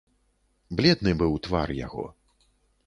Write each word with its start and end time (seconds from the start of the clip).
Бледны 0.79 1.11
быў 1.21 1.39
твар 1.49 1.69
яго. 1.85 2.09